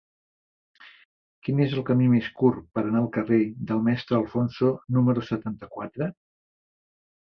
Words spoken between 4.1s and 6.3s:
Alfonso número setanta-quatre?